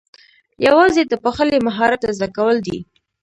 [0.67, 2.77] یوازې د پخلي مهارت زده کول دي